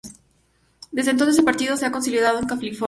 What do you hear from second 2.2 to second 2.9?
en California.